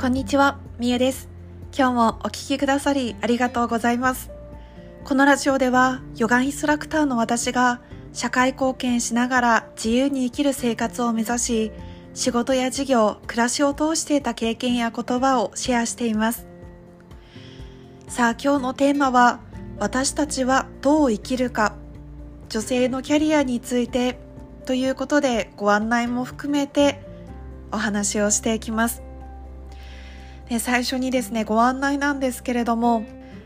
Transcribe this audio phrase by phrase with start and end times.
[0.00, 1.28] こんにちは、みゆです。
[1.76, 4.30] 今日もお聴きくださりありがとうございます。
[5.04, 7.82] このラジオでは、ヨガインストラクターの私が
[8.14, 11.72] 社会貢献しながら自由に生きる生活を目指し、
[12.14, 16.46] 仕事や事業、暮らしを通していた経験や言葉をシェアしています。
[18.08, 19.40] さあ今日のテーマは、
[19.78, 21.74] 私たちはどう生きるか、
[22.48, 24.18] 女性のキャリアについて
[24.64, 27.04] ということでご案内も含めて
[27.70, 29.09] お話をしていきます。
[30.50, 33.04] で最初にですねご案内なんですけれども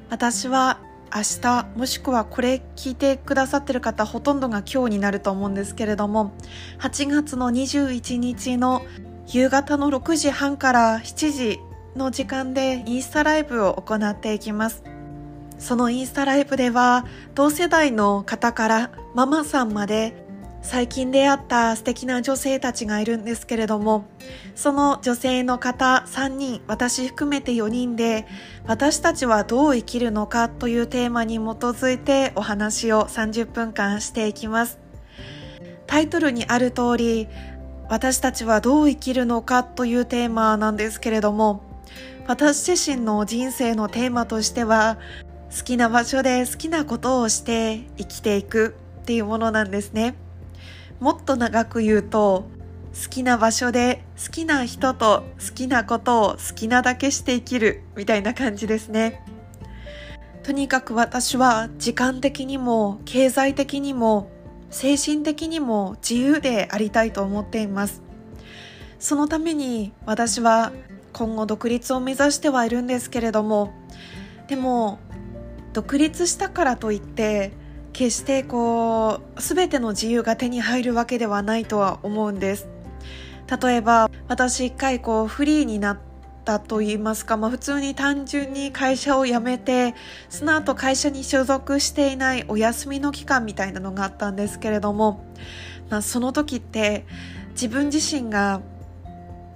[0.08, 0.80] 私は
[1.14, 6.32] 明日もしくはこれ聞いてくださってる方ほとんどが今日になると思うんですけれども
[6.80, 8.82] 8月の21日の
[9.28, 11.60] 夕方の6時半から7時
[11.94, 14.82] の時間でインスタライブを行っていきます。
[15.58, 20.23] そのインスタライブでは同世代の方からママさんまで
[20.64, 24.06] 最近出会った素敵な女性たちがいるんですけれども
[24.54, 28.26] その女性の方3人私含めて4人で
[28.66, 34.80] 私たちはどう生きるのかというテーマに基づいてお話を30分間していきます
[35.86, 37.28] タイトルにある通り
[37.90, 41.62] 私たちはどう生きるのかというテーマなんですけれども
[42.26, 44.96] 私自身の人生のテーマとしては
[45.54, 50.14] 好きな場所で好きなことをして生きていくっていうものなんですね。
[51.00, 52.44] もっと長く言うと
[52.94, 59.24] 好きな場所で好きな人と好きなことを好きなだけして生きるみたいな感じですね。
[60.44, 64.30] とにかく私は時間的にも経済的にも
[64.70, 68.02] 精神的にも自由でありたいと思っています。
[68.98, 70.72] そのために私は
[71.12, 73.72] 今後独立を目指してはいるんですけれども
[74.48, 74.98] でも
[75.72, 77.52] 独立したからといって
[77.94, 82.68] 決してこう全ての自由が手に入るわけではないとは思うんです。
[83.62, 85.98] 例えば私一回こうフリーになっ
[86.44, 89.94] たと言いますか、まあ、普通に単純に会社を辞めて
[90.28, 95.24] その後会社に所属していないお休みの期間みたいなのがあったんですけれども、
[95.88, 97.06] まあ、その時って
[97.50, 98.60] 自分自身が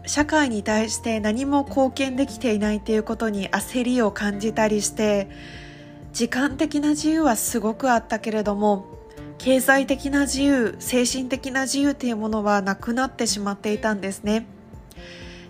[0.06, 5.28] 社会に対して何も貢献できていないっていうことに焦りを感じたりして
[6.12, 8.86] 時間的な自由はすごくあったけれども
[9.38, 14.46] 経済的な自由精神的な自由というものはなくなってしまっていたんですね。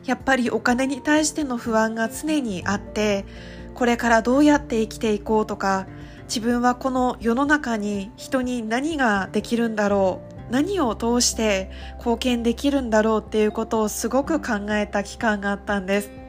[0.05, 3.27] やっぱりお金に対しての不安が常にあって
[3.75, 5.87] これからどうやって生きていこうとか
[6.29, 16.28] 自分はこの世の中に人に何ができるんだろう何を通して貢献できるんだろうっていうことをすごく考えた期間があったんです。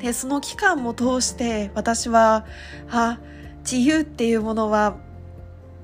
[0.00, 2.46] でその期間も通して私は
[2.90, 3.18] あ
[3.58, 4.96] 自由っていうものは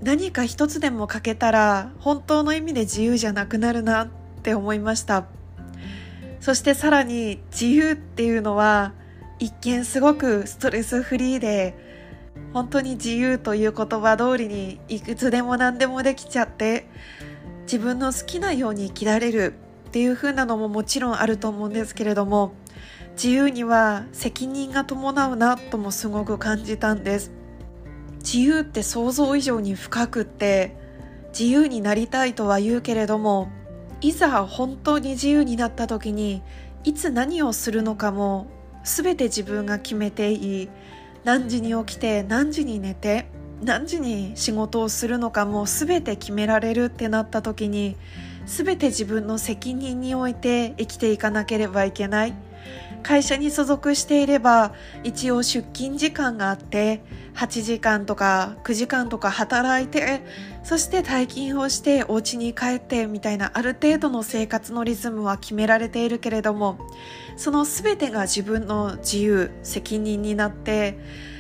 [0.03, 4.09] 何か一つでも欠けたら本当の意味で自由じゃなくなるなっ
[4.43, 5.27] て思いました。
[6.41, 8.93] そしてさらに自由っていうのは
[9.39, 11.75] 一見すごくストレスフリーで
[12.53, 16.89] 本当に自由という言葉通りにいくつでも何でもできちゃって
[17.63, 19.55] 自分の好きなように生きられる
[19.89, 22.53] っていう風なのももちろんあると思うんですけれども
[23.17, 27.33] 自由には責任が伴うなともすごく感じたんです。
[28.19, 30.77] 自由って想像以上に深くって
[31.31, 33.49] 自由になりたいとは言うけれども
[34.01, 36.43] いざ本当に自由になった時に
[36.85, 38.49] いつ何をするのかも
[38.85, 40.69] 全て自分が決めていい。
[41.25, 43.27] 何時に起きて何時に寝て
[43.63, 47.97] 何時に仕事をするのかも全て決められるってなった時に
[48.45, 52.46] 全て自分の責任において生きていかなければいけない。
[53.07, 54.75] 会社に所属していれば
[55.05, 57.03] 一応出勤時間があって
[57.37, 60.27] 8時間とか9時間とか働いて
[60.65, 66.81] そして退勤をしてお家に帰ってみたいなある程度の生活のリズムは決められているけれども
[67.37, 70.99] その全てが自分の自由責任になって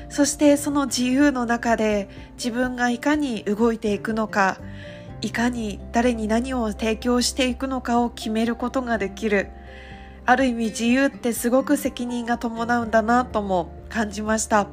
[0.09, 4.59] そしてその自由の中で自分がいかに動いていくのか
[5.21, 9.51] いかに誰に何を提供していくのかを決めることができる。
[10.27, 14.67] ある意味自由ってすごく責任が伴うんだなとも感じました。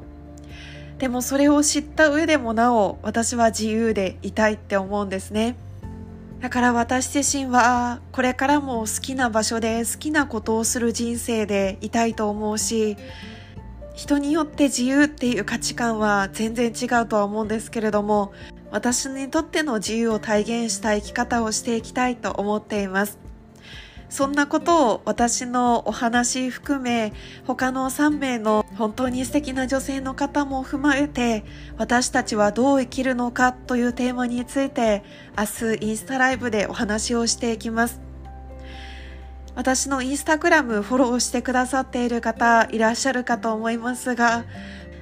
[0.98, 5.56] でもそれを知った上でもなお私は自由でいたいって思うんですね。
[6.40, 12.98] だから私自身はこれからも好きな場所で好きなことをする人生でいたいと思うし
[13.94, 18.34] 人によって自由っていう価値観は全然違うとは思うんですけれども
[18.72, 23.20] 私にとっての自由を体現した生き方をしていきたいと思っています。
[24.14, 27.14] そんなことを私のお話含め
[27.48, 31.44] 他の3名の本当に素敵な女性の方も踏まえて
[31.80, 35.04] 私たちはどう生きるのかというテーマについて
[35.36, 38.02] 明日インスタライブでお話をしていきます。
[39.56, 44.46] 私のインスタグラムフォローしてくださっている方いらっしゃるかと思いますが、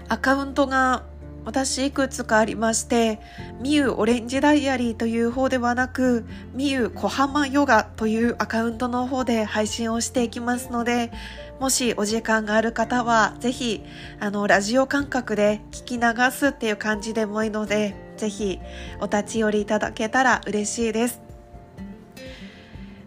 [0.08, 1.04] アカウントが
[1.44, 3.20] 私いくつかありまして、
[3.60, 11.12] みゆオレンジダイアリーという方ではなく、みゆ小浜ヨガというアカウントの方で配信をしていきますので、
[11.60, 13.84] もしお時間がある方は、ぜひ、
[14.20, 18.60] あの、ラジオ感覚で聞き流すっていう感じでもいいので、ぜひ
[19.00, 21.22] お立ち寄りいただけたら嬉しいです。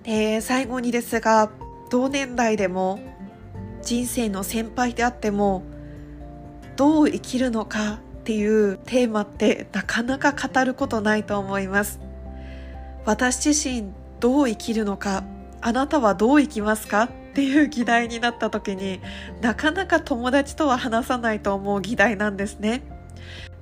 [0.03, 1.51] で、最後にですが、
[1.91, 2.99] 同年代でも
[3.83, 5.63] 人生の先輩であっても
[6.77, 12.01] どう生きるのかっていうテーマってなかなか語ることないと思います。
[13.05, 15.25] 私自身どう生きるのか
[15.61, 19.03] あなたはどう生きますかっていう議題になった時に
[19.43, 22.81] なかなか友達とは話さないと思う議題なんですね。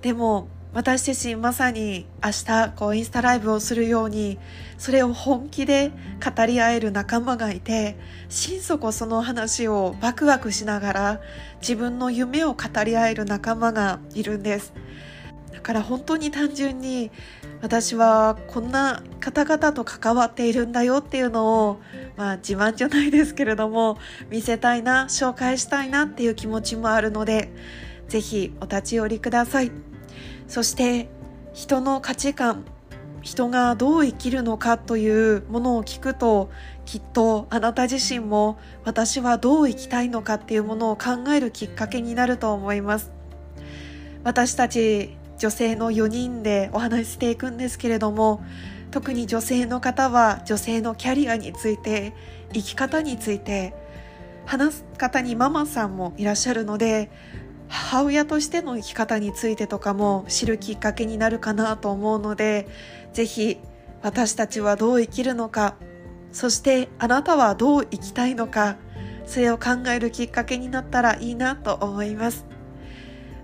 [0.00, 4.38] でも私自身まさに明日こうインスタライブをするように
[4.78, 5.92] それを本気で
[6.24, 7.98] 語り合える仲間がいて
[8.30, 11.20] 心底その話をワクワクしながら
[11.60, 14.72] 自分の夢を語り合える仲間がいるんです
[15.52, 17.10] だから本当に単純に
[17.60, 21.80] 私はこんな方々と関わっているんだよっていうのを
[22.16, 23.98] まあ自慢じゃないですけれども
[24.30, 27.52] 見せたいな紹介したいなっていう気持ちもあるので
[28.08, 29.91] ぜひお立ち寄りください。
[30.52, 31.08] そして
[31.54, 32.66] 人の価値観
[33.22, 36.50] 人がどう生きるのかというものを聞くと
[36.84, 43.12] きっとあなた自身も私はどう生きたいのかっていうものを考えるきっかけになると思います。
[44.24, 48.44] 私たち女性の4人でお話ししていくんですけれども
[48.90, 52.12] 特に女性の方は女性のキャリアについて
[52.52, 53.72] 生き方について
[54.44, 57.10] 話す方にママさんもいらっしゃるので
[57.72, 62.68] 母親としての生き方についてとかも知るきっかけになるかなと思うので、
[63.14, 63.58] ぜひ
[64.02, 65.76] 私たちはどう生きるのか、
[66.32, 68.76] そしてあなたはどう生きたいのか、
[69.24, 72.44] それを考えるきっかけになったらいいなと思います。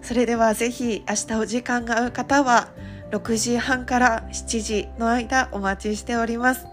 [0.03, 2.69] それではぜひ明日お時間が合う方は
[3.11, 6.67] 6時半から7時の間お待ちしております。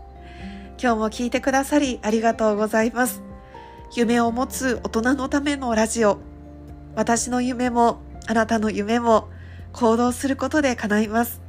[0.77, 3.21] 今日も聞いてくださりありがとうございます。
[3.95, 6.19] 夢を持つ大人のためのラジオ
[6.95, 9.29] 私の夢もあなたの夢も
[9.73, 11.41] 行動することで叶います。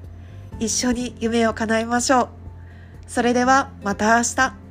[0.59, 2.29] 一緒に夢を叶えましょう。
[3.07, 4.67] それではまた明日。